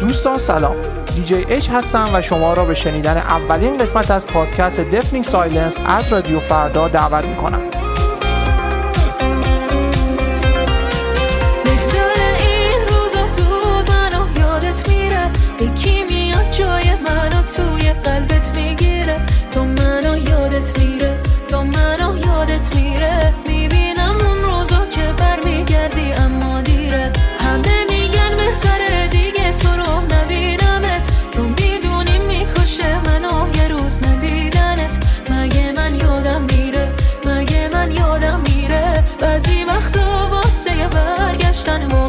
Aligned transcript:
دوستان 0.00 0.38
سلام. 0.38 0.76
دیجی 1.14 1.46
اچ 1.48 1.68
هستم 1.70 2.08
و 2.14 2.22
شما 2.22 2.52
را 2.54 2.64
به 2.64 2.74
شنیدن 2.74 3.16
اولین 3.16 3.76
قسمت 3.76 4.10
از 4.10 4.26
پادکست 4.26 4.80
Deafening 4.80 5.24
Silence 5.24 5.78
از 5.86 6.12
رادیو 6.12 6.40
فردا 6.40 6.88
دعوت 6.88 7.26
می‌کنم. 7.26 7.70
توی 7.70 7.79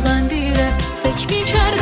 واقعا 0.03 0.27
دیره. 0.27 0.77
فکر 1.03 1.27
می‌کردم 1.29 1.80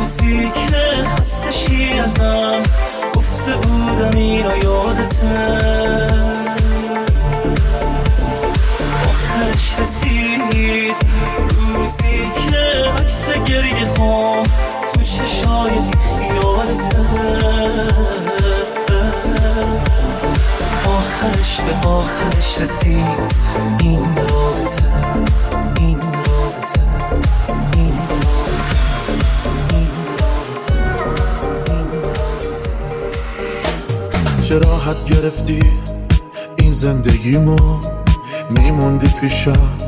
روزی 0.00 0.52
که 0.54 1.04
خستشی 1.04 1.98
ازم. 1.98 2.62
گفته 3.14 3.56
بودم 3.56 4.16
این 4.16 4.44
را 4.44 4.56
یادت 4.56 5.24
آخرش 9.08 9.74
رسید. 9.80 10.96
روزی 11.48 12.30
که 12.34 12.56
عکس 12.98 13.28
گریه 13.46 13.86
ها 13.98 14.42
تو 14.92 15.02
چشای 15.02 15.70
خیالته. 16.18 17.00
آخرش 20.86 21.60
به 21.60 21.88
آخرش 21.88 22.58
رسید. 22.60 23.30
این 23.80 24.04
رابطه 24.16 25.49
گرفتی 34.50 35.60
این 36.58 36.72
زندگی 36.72 37.38
ما 37.38 37.80
میموندی 38.50 39.06
پیشم 39.20 39.78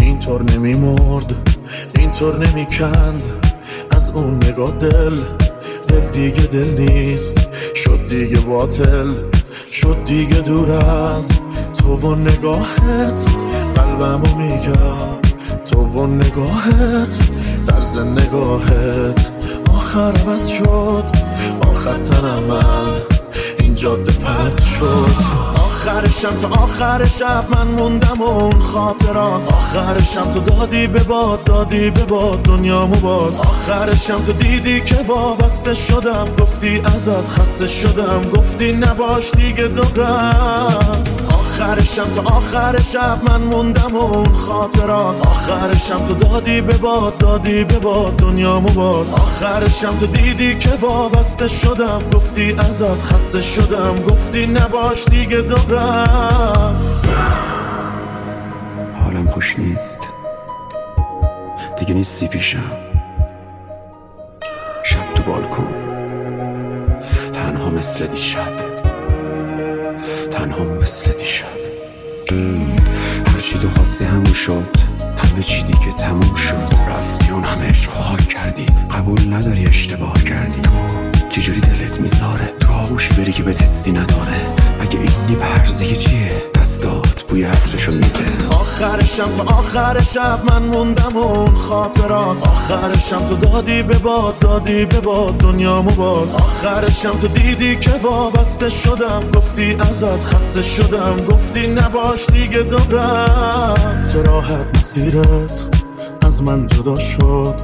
اینطور 0.00 0.42
نمیمرد 0.42 1.34
اینطور 1.98 2.46
نمی‌کند. 2.46 3.22
از 3.90 4.10
اون 4.10 4.36
نگاه 4.36 4.70
دل 4.70 5.16
دل 5.88 6.00
دیگه 6.12 6.42
دل 6.42 6.68
نیست. 6.78 7.48
شد 7.74 8.06
دیگه 8.08 8.40
باطل 8.40 9.10
شد 9.72 9.96
دیگه 10.06 10.36
دور 10.36 10.70
از 10.70 11.28
تو 11.78 11.96
و 11.96 12.14
نگاهت. 12.14 13.26
قلبمو 13.74 14.36
میگم 14.36 15.20
تو 15.70 15.80
و 15.80 16.06
نگاهت. 16.06 17.30
طرز 17.66 17.98
نگاهت 17.98 19.30
آخر 19.74 20.12
عوض 20.12 20.48
شد 20.48 21.04
آخر 21.60 21.96
تنم 21.96 22.50
از 22.50 23.15
جاده 23.76 24.12
پرد 24.12 24.62
شد. 24.62 25.06
آخرشم 25.56 26.36
تا 26.36 26.48
آخر 26.48 27.06
شب 27.06 27.44
من 27.50 27.66
موندم 27.66 28.22
اون 28.22 28.60
خاطران 28.60 29.46
آخرشم 29.46 30.30
تو 30.30 30.40
دادی 30.40 30.86
به 30.86 31.02
باد 31.02 31.44
دادی 31.44 31.90
به 31.90 32.04
باد 32.04 32.42
دنیامو 32.42 32.94
باز 32.96 33.40
آخرشم 33.40 34.22
تو 34.22 34.32
دیدی 34.32 34.80
که 34.80 34.96
وابسته 35.06 35.74
شدم. 35.74 36.28
گفتی 36.40 36.82
ازت 36.84 37.28
خسته 37.28 37.66
شدم. 37.66 38.30
گفتی 38.30 38.72
نباش 38.72 39.30
دیگه 39.30 39.68
دورم 39.68 41.04
آخرشم 41.56 42.10
تا 42.10 42.22
آخر 42.36 42.80
شب 42.80 43.18
من 43.30 43.40
موندم 43.40 43.96
اون 43.96 44.34
خاطران 44.34 45.20
آخرشم 45.20 46.04
تو 46.04 46.14
دادی 46.14 46.60
به 46.60 46.72
باد 46.76 47.18
دادی 47.18 47.64
به 47.64 47.78
باد 47.78 48.16
دنیامو 48.16 48.68
باز. 48.68 49.12
آخرشم 49.12 49.96
تو 49.96 50.06
دیدی 50.06 50.58
که 50.58 50.68
وابسته 50.80 51.48
شدم. 51.48 52.02
گفتی 52.14 52.52
ازت 52.58 53.02
خسته 53.02 53.40
شدم. 53.40 54.02
گفتی 54.02 54.46
نباش 54.46 55.04
دیگه 55.04 55.36
دورم 55.36 56.76
حالم 58.94 59.28
خوش 59.28 59.58
نیست. 59.58 60.08
دیگه 61.78 61.94
نیستی 61.94 62.28
پیشم. 62.28 62.72
شب 64.84 65.14
تو 65.14 65.22
بالکن. 65.22 65.68
تنها 67.32 67.70
مثل 67.70 68.06
دیشب. 68.06 68.75
تنها 70.36 70.64
مثل 70.64 71.12
دیشب. 71.12 71.46
هرچی 73.26 73.58
تو 73.58 73.70
خواستی 73.70 74.04
همون 74.04 74.32
شد 74.34 74.76
همه 75.18 75.42
چی 75.42 75.62
دیگه 75.62 75.92
تموم 75.98 76.34
شد. 76.34 76.76
رفتی 76.88 77.30
اون 77.30 77.44
همه 77.44 77.68
عشق 77.68 77.90
خاک 77.90 78.28
کردی. 78.28 78.66
قبول 78.90 79.34
نداری 79.34 79.66
اشتباه 79.66 80.24
کردی. 80.24 80.60
تو 80.60 81.28
چجوری 81.28 81.60
دلت 81.60 82.00
می‌ذاره؟ 82.00 82.52
تو 82.60 82.72
آغوشی 82.72 83.14
بری 83.14 83.32
که 83.32 83.42
به 83.42 83.52
تستی 83.52 83.92
نداره. 83.92 84.36
اگه 84.80 84.98
اینی 84.98 85.36
پرزه 85.40 85.96
چیه؟ 85.96 86.42
دستات 86.76 87.22
بوی 87.22 87.44
عطرشو 87.44 87.92
میده. 87.92 88.48
آخرشم 88.50 89.32
تا 89.32 89.42
آخر 89.42 90.00
شب 90.00 90.40
من 90.50 90.62
موندم 90.62 91.16
اون 91.16 91.54
خاطرات. 91.54 92.36
آخرشم 92.42 93.26
تو 93.26 93.36
دادی 93.36 93.82
به 93.82 93.98
باد 93.98 94.38
دادی 94.38 94.84
به 94.84 95.00
باد 95.00 95.38
دنیامو 95.38 95.90
باز. 95.90 96.34
آخرشم 96.34 97.10
تو 97.10 97.28
دیدی 97.28 97.76
که 97.76 97.90
وابسته 98.02 98.68
شدم 98.68 99.22
گفتی 99.34 99.74
ازت 99.74 100.22
خسته 100.22 100.62
شدم. 100.62 101.24
گفتی 101.30 101.66
نباش 101.66 102.26
دیگه 102.26 102.58
دورم 102.58 103.74
هر 104.42 104.64
مسیرت 104.74 105.66
از 106.22 106.42
من 106.42 106.66
جدا 106.66 106.98
شد. 106.98 107.54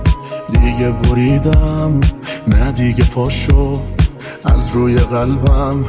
دیگه 0.52 0.90
بریدم 0.90 2.00
نه 2.46 2.72
دیگه 2.72 3.04
پاشو 3.04 3.82
از 4.44 4.70
روی 4.70 4.96
قلبم 4.96 5.84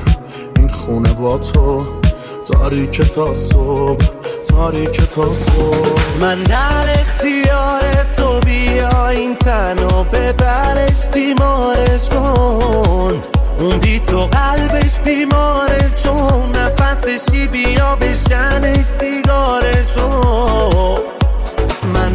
این 0.57 0.67
خونه 0.67 1.13
با 1.13 1.37
تو. 1.37 2.02
تاریک 2.51 3.01
تا 3.01 3.35
صبح 3.35 4.05
تاریک 4.49 5.01
تا 5.09 5.33
صبح. 5.33 6.19
من 6.21 6.43
در 6.43 6.89
اختیار 6.89 7.81
تو 8.17 8.39
بیا 8.39 9.07
این 9.07 9.35
تن 9.35 9.83
و 9.83 10.03
ببرش 10.03 11.05
تیمارش 11.11 12.09
کن. 12.09 13.21
اون 13.59 13.79
بی 13.79 13.99
تو 13.99 14.19
قلبش 14.19 14.99
بیماره 14.99 15.91
چون 16.03 16.51
نفسشی 16.55 17.47
بیا 17.47 17.95
بشکنش 17.95 18.85
سیگارشو. 18.85 20.09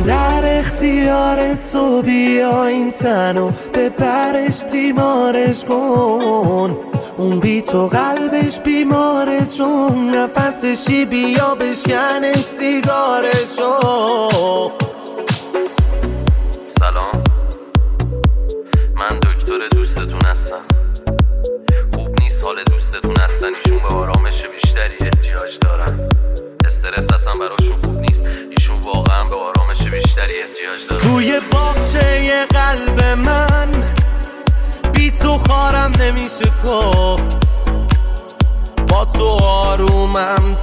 در 0.09 0.59
اختیار 0.59 1.55
تو 1.55 2.03
بیا 2.03 2.67
این 2.67 2.91
تن 2.93 3.39
و 3.39 3.51
ببرش 3.75 4.59
تیمارش 4.59 5.65
کن. 5.65 6.77
اون 7.19 7.41
بی 7.41 7.63
تو 7.63 7.87
قلبش 7.87 8.61
بیماره 8.61 9.47
چون 9.47 10.15
نفسشی 10.15 11.05
بیا 11.05 11.55
بشکنش 11.55 12.41
سیگارشو. 12.41 13.69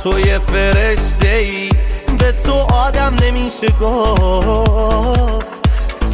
آرومم 0.06 0.22
توی 0.22 0.40
فرشته 0.40 1.28
ای 1.28 1.69
به 2.19 2.31
تو 2.31 2.54
آدم 2.54 3.16
نمیشه 3.22 3.68
گفت. 3.81 5.48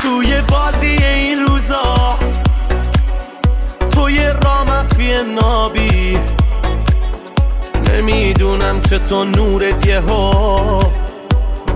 توی 0.01 0.41
بازی 0.41 0.87
این 0.87 1.45
روزا 1.47 2.17
توی 3.93 4.19
رامفی 4.43 5.11
نابی. 5.35 6.17
نمی‌دونم 7.93 8.81
چطور 8.81 9.27
نورت 9.27 9.85
یه 9.85 9.99
ها 9.99 10.79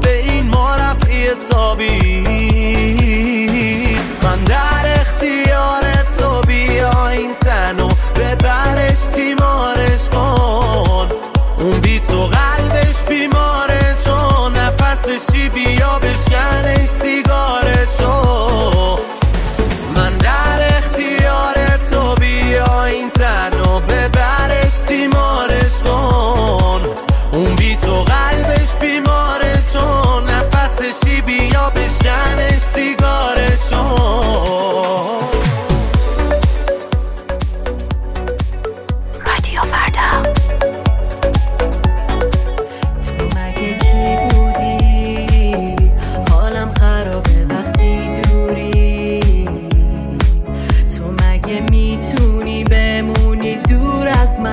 به 0.01 0.21
این 0.21 0.47
ما 0.47 0.75
رفعی 0.75 1.27
تابی. 1.51 2.21
من 4.23 4.43
در 4.43 4.84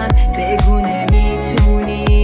من 0.02 0.08
بگو 0.38 0.81
نمی‌تونی 0.81 2.14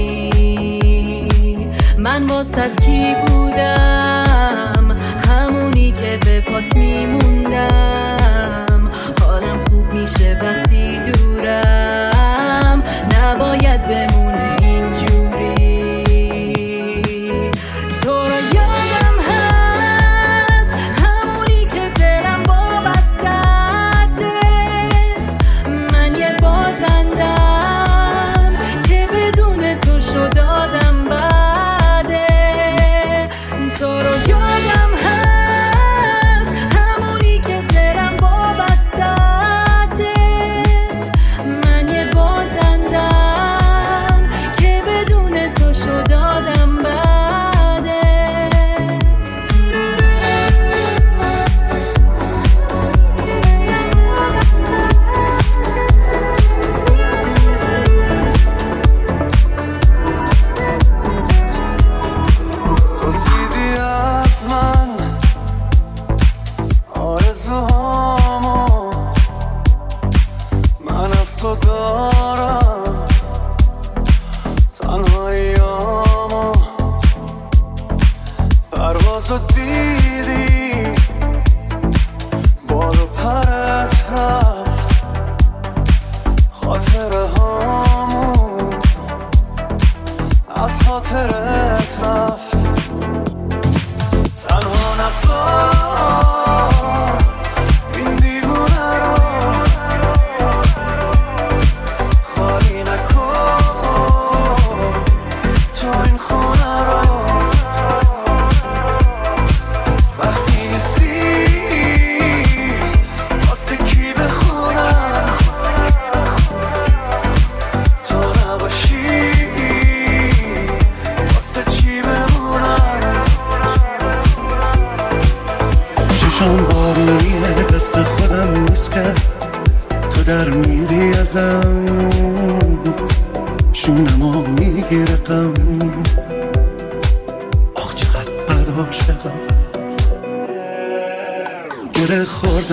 من 1.98 2.26
واسد 2.26 2.80
کی 2.80 3.14
بودم؟ 3.26 4.96
همونی 5.28 5.92
که 5.92 6.19
به 6.25 6.40
پات 6.40 6.76
میموندم. 6.76 7.69
حالم 9.20 9.64
خوب 9.69 9.92
میشه 9.92 10.38
وقتی 10.42 10.98
دورم. 10.98 12.82
نباید 13.14 13.82
بمونه 13.82 14.57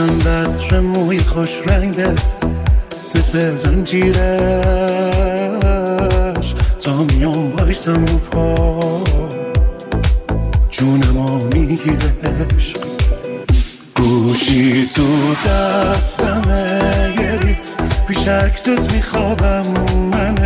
خوردم 0.06 0.20
بدر 0.20 0.80
موی 0.80 1.20
خوش 1.20 1.50
رنگت 1.68 2.36
مثل 3.16 3.56
زنجیرش. 3.56 4.16
تا 6.80 7.04
میام 7.04 7.50
بایستم 7.50 8.06
رو 8.06 8.18
پا. 8.18 9.04
جونمو 10.70 11.38
می‌گیره 11.38 12.14
عشق 12.58 12.78
گوشی 13.96 14.88
تو 14.96 15.04
دستمه 15.48 17.14
یه 17.20 17.40
ریز. 17.40 17.76
پیش 18.08 18.28
عکست 18.28 18.94
میخوابم 18.94 19.66
من 20.14 20.38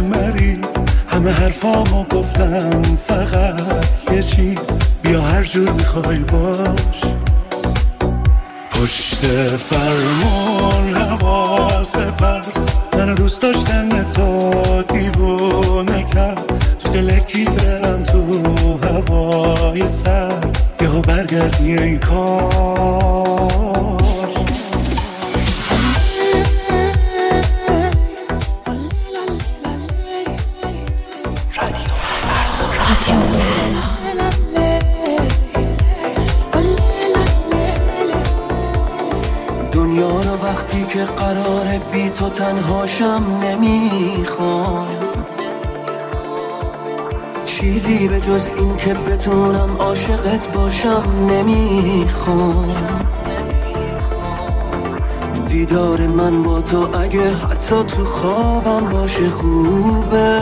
مریض. 0.00 0.76
همه 1.08 1.30
حرفامو 1.30 2.04
گفتم 2.04 2.82
فقط 3.08 4.12
یه 4.12 4.22
چیز. 4.22 4.78
بیا 5.02 5.20
هر 5.20 5.44
جور 5.44 5.70
می‌خوای 5.72 6.18
باش. 6.18 7.17
پشت 8.82 9.26
فرمون 9.56 10.94
حواس 10.96 11.96
پرت 11.96 12.78
منو 12.96 13.14
دوست 13.14 13.42
داشتن 13.42 14.08
تو 14.08 14.82
دیوونه 14.82 16.06
کرد. 16.14 16.46
تو 16.78 16.88
دلکی 16.88 17.44
برم 17.44 18.02
تو 18.02 18.22
هوای 18.82 19.88
سرد. 19.88 20.58
یهو 20.82 21.00
برگردی 21.00 21.78
ای 21.78 21.98
کار 21.98 23.67
تنهاشم 42.48 43.22
نمی‌خوام. 43.42 44.86
چیزی 47.46 48.08
به 48.08 48.20
جز 48.20 48.48
این 48.56 48.76
که 48.76 48.94
بتونم 48.94 49.76
عاشقت 49.78 50.52
باشم 50.52 51.02
نمی‌خوام. 51.30 52.74
دیدار 55.46 56.00
من 56.00 56.42
با 56.42 56.60
تو 56.60 56.88
اگه 57.00 57.36
حتی 57.36 57.84
تو 57.84 58.04
خوابم 58.04 58.88
باشه 58.88 59.30
خوبه. 59.30 60.40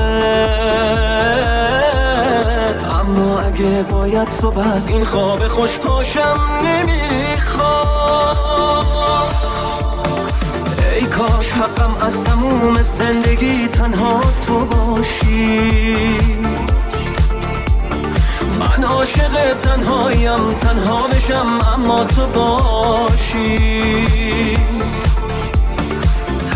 اما 3.01 3.41
اگه 3.41 3.83
باید 3.83 4.29
صبح 4.29 4.75
از 4.75 4.89
این 4.89 5.05
خواب 5.05 5.49
خوش 5.49 5.79
پاشم 5.79 6.41
نمی‌خوام. 6.65 7.97
کاش 11.27 11.53
حقم 11.53 12.07
از 12.07 12.25
تموم 12.25 12.83
زندگی 12.83 13.69
تنها 13.69 14.21
تو 14.47 14.65
باشی. 14.65 16.19
من 18.61 18.85
عاشق 18.85 19.55
تنهایم 19.55 20.53
تنها 20.53 21.07
بشم 21.07 21.59
اما 21.75 22.05
تو 22.05 22.27
باشی. 22.27 23.49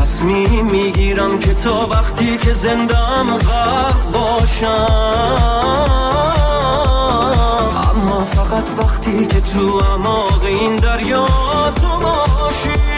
تصمیم 0.01 0.67
می‌گیرم 0.67 1.39
که 1.39 1.55
تا 1.55 1.87
وقتی 1.87 2.37
که 2.37 2.53
زندم 2.53 3.39
غرق 3.39 4.11
باشم. 4.13 4.87
اما 7.91 8.25
فقط 8.25 8.71
وقتی 8.79 9.27
که 9.27 9.41
تو 9.41 9.83
اعماق 9.91 10.45
این 10.45 10.77
دریا 10.77 11.27
تو 11.71 11.89
باشی. 11.89 12.90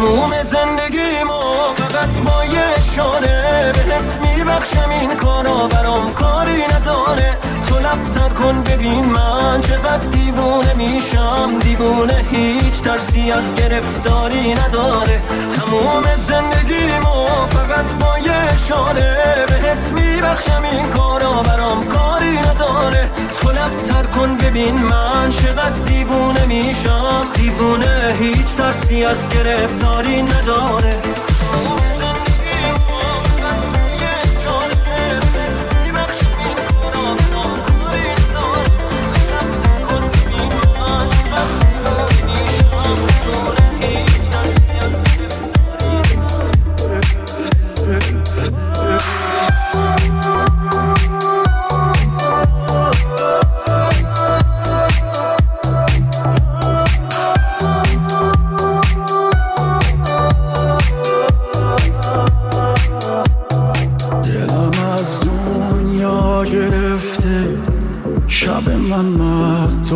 تموم 0.00 0.42
زندگیمو 0.42 1.74
فقط 1.76 2.08
با 2.24 2.44
یه 2.44 2.64
اشاره. 2.76 3.72
بهت 3.74 4.18
میبخشم 4.22 4.90
این 4.90 5.16
کارا 5.16 5.66
برام 5.66 6.12
کاری 6.12 6.62
نداره. 6.66 7.38
تو 7.68 7.78
لبتر 7.78 8.28
کن 8.28 8.62
ببین 8.62 9.04
من 9.04 9.60
چقدر 9.60 10.06
دیوونه 10.06 10.74
میشم. 10.74 11.58
دیوونه 11.58 12.24
هیچ 12.30 12.82
ترسی 12.82 13.32
از 13.32 13.54
گرفتاری 13.54 14.54
نداره. 14.54 15.22
تموم 15.56 16.04
زندگیمو 16.16 17.26
فقط 17.26 17.92
با 17.92 18.18
یه 18.18 18.32
اشاره. 18.32 19.46
بهت 19.48 19.92
میبخشم 19.92 20.62
این 20.72 20.88
کارا 20.90 21.32
برام 21.42 21.69
ببین 24.60 24.82
من 24.82 25.30
چقدر 25.30 25.82
دیوونه 25.84 26.46
میشم. 26.46 27.26
دیوونه 27.34 28.16
هیچ 28.20 28.46
ترسی 28.46 29.04
از 29.04 29.28
گرفتاری 29.28 30.22
نداره. 30.22 30.96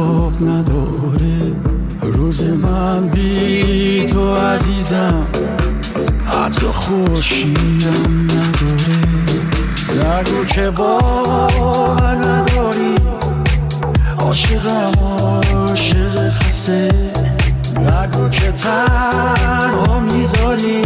محتاب 0.04 0.42
نداره. 0.42 1.52
روز 2.02 2.42
من 2.44 3.08
بی 3.08 4.06
تو 4.12 4.36
عزیزم. 4.36 5.26
حتی 6.26 6.66
خوشیم 6.66 7.54
نداره. 8.24 9.00
نگو 10.04 10.44
که 10.44 10.70
باور 10.70 12.14
نداری. 12.14 12.94
عاشقم 14.18 14.92
عاشق 15.00 16.30
خسته. 16.30 16.88
نگو 17.80 18.28
که 18.28 18.52
تنها 18.52 20.00
می‌ذاری. 20.00 20.82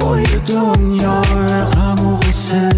با 0.00 0.20
یه 0.20 0.38
دنیا 0.46 1.22
غم 1.72 2.06
و 2.06 2.16
غصه. 2.16 2.68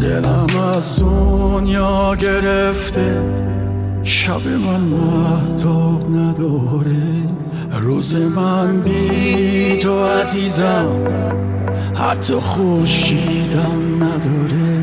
دلم 0.00 0.46
از 0.74 1.00
دنیا 1.00 2.16
گرفته. 2.16 3.22
شب 4.08 4.46
من 4.46 4.80
محتاب 4.80 6.16
نداره. 6.16 6.96
روز 7.72 8.14
من 8.14 8.80
بی 8.80 9.76
تو 9.76 10.06
عزیزم. 10.06 10.88
حتی 11.94 12.34
خوشیدم 12.34 14.04
نداره. 14.04 14.78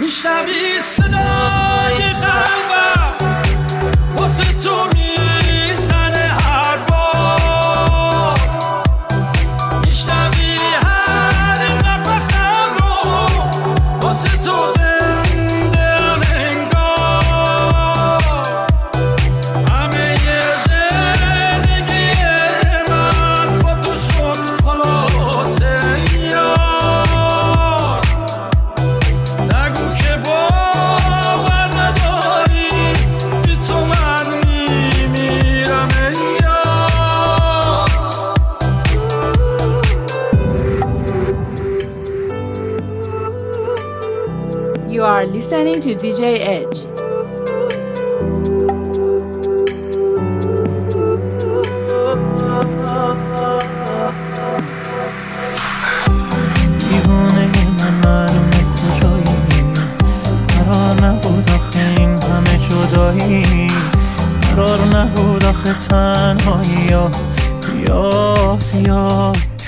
میشنوی 0.00 0.80
صدای 0.82 2.02
قلبم 2.20 3.34
واسه 4.16 4.52
تو 4.52 4.87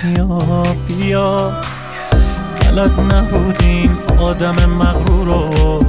بیا 0.03 0.63
بیا 0.89 1.53
بلد 2.61 3.01
نبودیم 3.15 3.99
آدم 4.19 4.57
مغرور 4.71 5.27
رو 5.27 5.81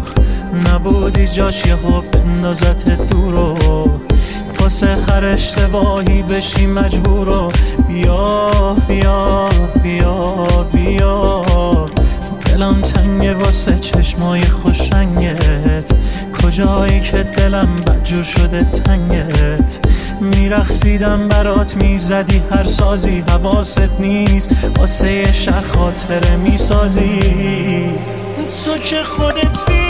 نبودی 0.67 1.27
جاش 1.27 1.65
یه 1.65 1.75
بندازت 1.75 2.89
دور 3.07 3.33
رو 3.33 3.89
واسه 4.59 4.97
هر 5.09 5.25
اشتباهی 5.25 6.21
بشی 6.21 6.65
مجبور 6.65 7.27
رو 7.27 7.51
بیا 7.87 8.51
بیا 8.87 9.49
بیا 9.83 10.45
بیا. 10.73 11.45
دلم 12.45 12.81
تنگه 12.81 13.33
واسه 13.33 13.79
چشمای 13.79 14.41
خوشنگت. 14.43 15.93
کجایی 16.43 16.99
که 16.99 17.23
دلم 17.23 17.75
بدجور 17.75 18.23
شده 18.23 18.63
تنگت؟ 18.63 19.79
میرخسیدم 20.21 21.27
برات 21.27 21.75
می‌زدی 21.75 22.41
هر 22.51 22.67
سازی 22.67 23.23
حواست 23.29 23.91
نیست. 23.99 24.51
واسه 24.77 25.33
شهر 25.33 25.67
خاطره 25.67 26.35
می‌سازی. 26.35 27.19
تو 28.65 28.77
که 28.77 29.03
خودت 29.03 29.69
می‌دونی 29.69 29.80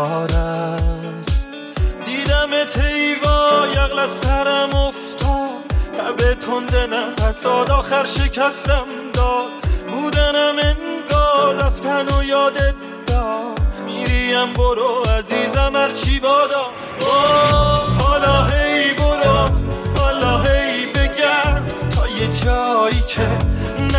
ساده 0.00 0.36
است. 0.36 1.46
دیدم 2.06 2.64
تیوا 2.64 3.66
یقل 3.66 4.06
سرم 4.22 4.74
افتاد. 4.74 5.64
تبه 5.98 6.34
تند 6.34 6.76
نفساد 6.94 7.70
آخر 7.70 8.06
شکستم 8.06 8.84
داد. 9.12 9.50
بودنم 9.88 10.54
انگار 10.62 11.54
رفتن 11.54 12.06
و 12.18 12.24
یادت 12.24 12.74
داد. 13.06 13.60
میریم 13.86 14.52
برو 14.52 15.02
عزیزم 15.18 15.76
هرچی 15.76 16.20
بادا. 16.20 16.70
حالا 17.98 18.44
هی 18.44 18.92
برو 18.92 19.48
حالا 19.98 20.40
هی 20.42 20.86
بگرد. 20.86 21.90
تا 21.90 22.08
یه 22.08 22.26
جایی 22.26 23.02
که 23.06 23.28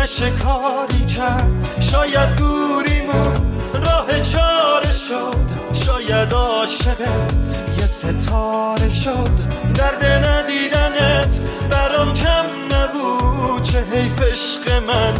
نشه 0.00 0.30
کاری 0.30 1.06
کرد. 1.06 1.50
شاید 1.80 2.34
دوریمون 2.36 3.34
راه 3.72 4.20
چاره 4.20 4.92
شد. 5.08 5.61
شاید 6.08 6.34
عاشقت 6.34 7.34
یه 7.78 7.86
ستاره 7.86 8.92
شد. 8.92 9.30
درد 9.74 10.04
ندیدنت 10.04 11.38
برام 11.70 12.14
کم 12.14 12.46
نبود. 12.72 13.62
چه 13.62 13.84
حیف 13.92 14.22
عشق 14.22 14.82
من 14.86 15.14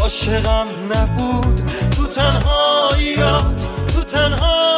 عاشقم 0.00 0.66
نبود. 0.94 1.62
تو 1.96 2.06
تنهاییات 2.06 3.62
تو 3.94 4.04
تنهاییام 4.04 4.71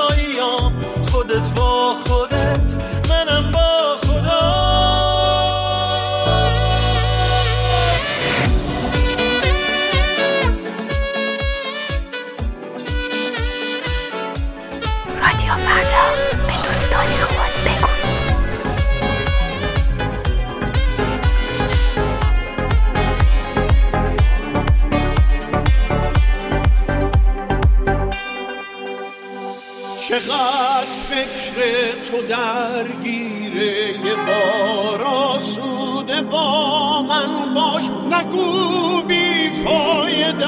نگو 38.34 39.02
بی 39.08 39.50
فایده 39.64 40.44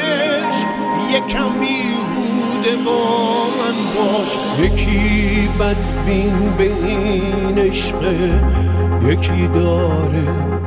عشق 0.00 0.66
یکم 1.10 1.48
بیهوده 1.60 2.84
با 2.84 3.44
من 3.58 3.76
باش. 3.94 4.38
یکی 4.58 5.48
بدبین 5.60 6.52
به 6.58 6.64
این 6.64 7.58
عشقه 7.58 8.42
یکی 9.08 9.48
داره 9.54 10.26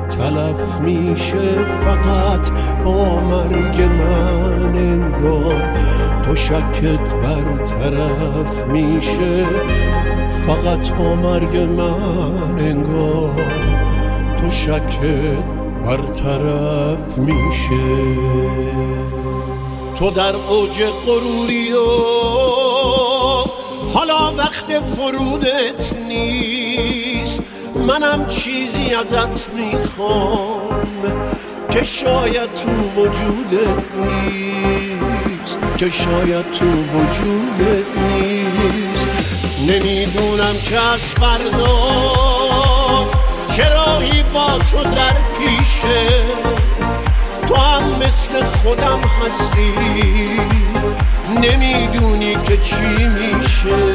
تلف 0.10 0.80
میشه. 0.82 1.66
فقط 1.84 2.52
با 2.84 3.20
مرگ 3.20 3.82
من 3.82 4.76
انگار 4.76 5.78
تو 6.24 6.36
شکت 6.36 7.14
برطرف 7.24 8.66
میشه. 8.68 9.46
فقط 10.48 10.90
با 10.90 11.16
مرگ 11.16 11.58
من 11.58 12.60
انگار 12.60 13.42
تو 14.38 14.52
شکت 14.52 15.67
برطرف 15.88 17.18
میشه. 17.18 18.18
تو 20.00 20.10
در 20.10 20.36
اوج 20.36 20.84
غروری 21.06 21.74
و 21.74 21.88
حالا 23.94 24.34
وقت 24.38 24.80
فرودت 24.80 25.98
نیست. 26.08 27.40
منم 27.76 28.28
چیزی 28.28 28.94
ازت 28.94 29.50
می‌خوام 29.50 30.84
که 31.70 31.84
شاید 31.84 32.50
تو 32.54 33.02
وجودت 33.02 33.84
نیست. 33.98 35.60
که 35.78 35.90
شاید 35.90 36.52
تو 36.52 36.66
وجودت 36.66 37.86
نیست. 37.98 39.08
نمی‌دونم 39.68 40.56
که 40.70 40.80
از 40.80 41.00
فردا 41.00 41.78
چرایی 43.58 44.24
با 44.34 44.58
تو 44.58 44.84
در 44.84 45.14
پیشه. 45.40 46.08
تو 47.48 47.56
هم 47.56 47.84
مثل 48.06 48.44
خودم 48.44 49.00
هستی. 49.00 49.74
نمی‌دونی 51.36 52.36
که 52.36 52.58
چی 52.58 53.08
میشه. 53.08 53.94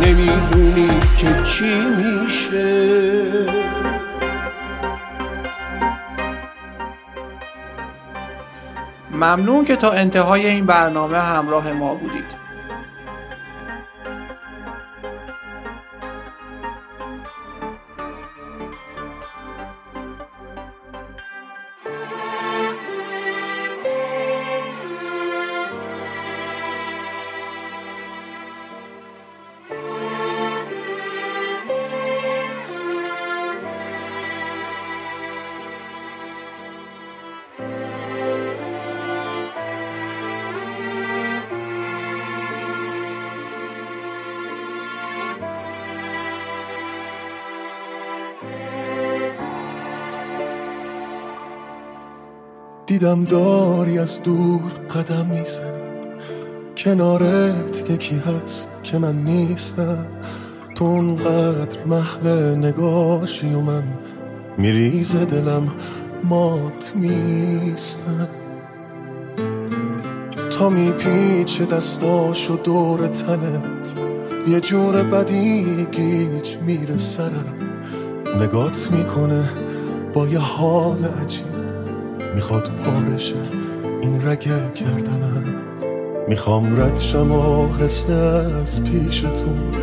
نمی‌دونی 0.00 1.00
که 1.18 1.42
چی 1.42 1.74
میشه. 1.74 3.46
ممنون 9.10 9.64
که 9.64 9.76
تا 9.76 9.90
انتهای 9.90 10.46
این 10.46 10.66
برنامه 10.66 11.18
همراه 11.18 11.72
ما 11.72 11.94
بودید. 11.94 12.47
دیدم 52.98 53.24
داری 53.24 53.98
از 53.98 54.22
دور 54.22 54.60
قدم 54.94 55.26
می‌زنی. 55.26 56.12
کنارت 56.76 57.90
یکی 57.90 58.16
هست 58.16 58.70
که 58.82 58.98
من 58.98 59.14
نیستم. 59.14 60.06
تو 60.74 60.84
اونقدر 60.84 61.84
محو 61.86 62.28
نگاشی 62.56 63.54
و 63.54 63.60
من 63.60 63.82
میریز 64.56 65.16
دلم 65.16 65.68
مات 66.24 66.92
میستم 66.94 68.28
تا 70.50 70.70
میپیچه 70.70 71.66
دستاشو 71.66 72.58
دور 72.64 73.06
تنت 73.06 73.94
یه 74.48 74.60
جور 74.60 75.02
بدی 75.02 75.86
گیج 75.92 76.56
میره 76.66 76.98
سرم. 76.98 77.56
نگات 78.40 78.88
می‌کنه 78.90 79.50
با 80.12 80.28
یه 80.28 80.38
حال 80.38 81.04
عجیب. 81.04 81.47
می‌خواد 82.38 82.70
پارشه 82.84 83.34
این 84.02 84.28
رگه 84.28 84.70
کردنم. 84.74 85.44
می‌خوام 86.28 86.80
رد 86.80 86.96
شم 86.96 87.32
آهسته 87.32 88.12
از 88.12 88.82
پیشتون. 88.82 89.74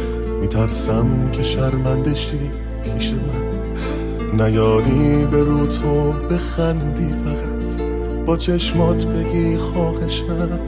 میترسم 0.42 1.08
که 1.32 1.44
شرمندشی 1.44 2.52
پیش 2.84 3.14
من. 3.14 4.46
نیاری 4.46 5.26
به 5.26 5.44
رو 5.44 5.66
تو 5.68 6.12
بخندی 6.12 7.10
فقط. 7.10 7.82
با 8.26 8.38
چشمات 8.38 9.06
بگی 9.06 9.58
خواهشم. 9.58 10.60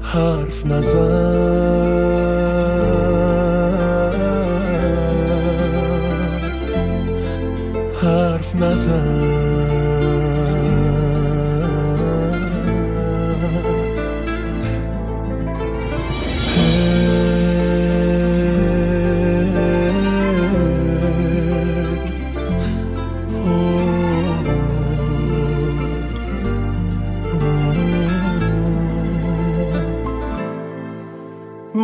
حرف 0.00 0.66
نزن. 0.66 1.80
حرف 8.02 8.56
نزن. 8.56 9.29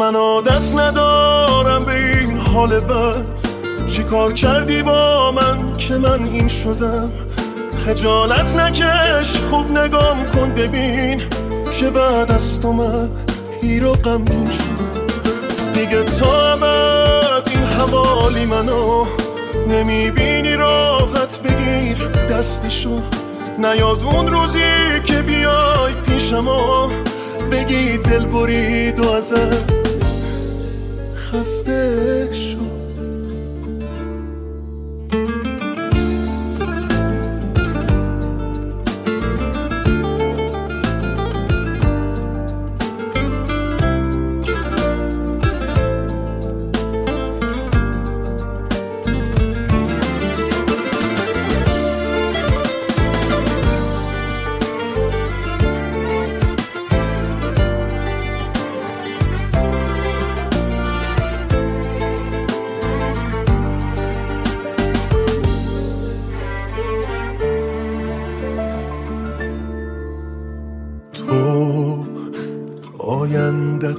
من 0.07 0.17
عادت 0.17 0.75
ندارم 0.75 1.85
به 1.85 1.93
این 1.93 2.39
حال 2.39 2.81
بد. 2.81 3.41
چی 3.93 4.03
کار 4.03 4.33
کردی 4.33 4.83
با 4.83 5.33
من 5.33 5.77
که 5.77 5.95
من 5.95 6.25
این 6.25 6.49
شدم؟ 6.49 7.13
خجالت 7.87 8.57
نکش 8.57 9.37
خوب 9.37 9.71
نگام 9.71 10.27
کن 10.27 10.51
ببین 10.51 11.23
که 11.81 11.91
بعد 11.91 12.33
از 12.33 12.61
تو 12.61 12.73
من 12.73 13.11
پیر 13.61 13.87
و 13.87 13.93
غمگین 13.93 14.51
دیگه 15.75 16.03
تو 16.03 16.29
ابد 16.29 17.49
این 17.51 17.65
حوالی 17.65 18.47
منو 18.47 19.05
نمی‌بینی 19.69 20.57
راحت 20.57 21.41
بگیر 21.41 22.09
دستشو 22.09 23.01
نیاد 23.59 24.03
اون 24.03 24.27
روزی 24.27 25.01
که 25.05 25.23
بیای 25.23 25.93
پیشم 26.07 26.47
بگی 27.51 27.99
دل 27.99 28.27
برید 28.27 29.01
و 29.01 29.11
ازت. 29.11 29.96
خسته 31.27 32.29
شد 32.33 32.66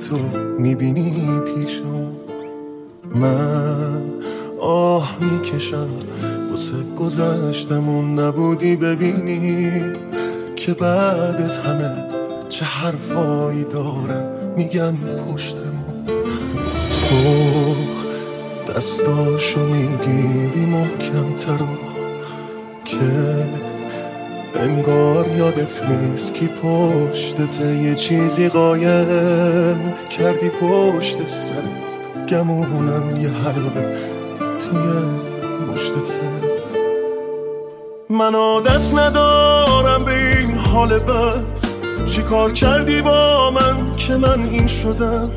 تو 0.09 0.17
می‌بینی 0.59 1.39
پیشم؟ 1.39 2.11
من 3.15 4.03
آه 4.61 5.17
می‌کشم. 5.21 5.89
واسه 6.49 6.75
گذشتمون 6.99 8.19
نبودی 8.19 8.75
ببینی 8.75 9.71
که 10.55 10.73
بعدت 10.73 11.57
همه 11.57 11.91
چه 12.49 12.65
حرفایی 12.65 13.63
دارن 13.63 14.25
میگن 14.55 14.95
پشتمون. 14.95 16.05
تو 16.93 17.75
دستاشو 18.73 19.59
می‌گیری 19.59 20.65
محکم 20.65 21.33
ترا 21.37 21.67
که 22.85 22.99
انگار 24.57 25.27
یادت 25.37 25.83
نیست 25.83 26.33
کی 26.33 26.47
پشتته 26.47 27.75
یه 27.75 27.95
چیزی 27.95 28.49
قایم 28.49 29.93
کردی 30.09 30.49
پشت 30.49 31.25
سرت. 31.25 32.27
گمونم 32.29 33.15
یه 33.15 33.29
حلقه 33.29 33.93
توی 34.39 34.79
مشتته 35.73 36.17
من 38.09 38.35
عادت 38.35 38.93
ندارم 38.93 40.05
به 40.05 40.37
این 40.37 40.57
حال 40.57 40.99
بد. 40.99 41.59
چی 42.05 42.21
کار 42.21 42.51
کردی 42.51 43.01
با 43.01 43.51
من 43.51 43.95
که 43.95 44.15
من 44.15 44.43
این 44.43 44.67
شدم؟ 44.67 45.31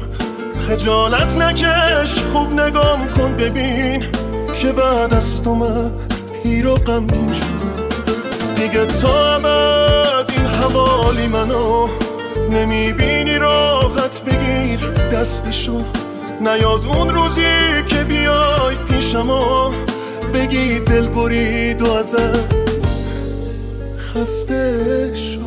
خجالت 0.68 1.36
نکش 1.36 2.20
خوب 2.32 2.52
نگام 2.52 3.08
کن 3.08 3.36
ببین 3.36 4.04
که 4.54 4.72
بعد 4.72 5.14
از 5.14 5.42
تو 5.42 5.54
من 5.54 5.90
پیر 6.42 6.68
و 6.68 6.74
غمگین 6.74 7.59
دیگه 8.60 8.86
تو 8.86 9.08
ابد 9.08 10.30
این 10.36 10.46
حوالی 10.46 11.28
منو. 11.28 11.88
نمی‌بینی 12.50 13.38
راحت 13.38 14.22
بگیر 14.22 14.80
دستشو. 15.12 15.82
نیاد 16.40 16.84
اون 16.84 17.08
روزی 17.08 17.82
که 17.86 18.04
بیای 18.04 18.76
پیشم 18.88 19.28
بگی 20.34 20.78
دل 20.78 21.08
برید 21.08 21.82
و 21.82 21.92
ازت. 21.92 22.54
خسته 23.98 25.14
شد 25.14 25.39